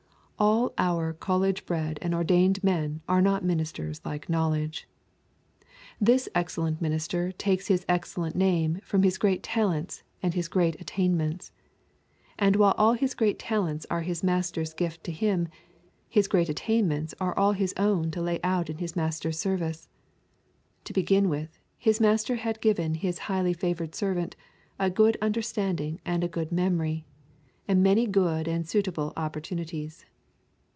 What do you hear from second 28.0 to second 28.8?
good and